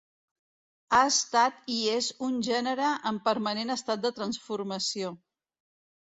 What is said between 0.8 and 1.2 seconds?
Ha